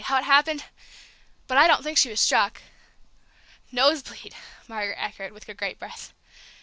[0.05, 0.65] How it happened!
[1.45, 2.63] But I don't think she was struck."
[3.71, 4.33] "Nosebleed!"
[4.67, 6.11] Margaret echoed, with a great breath.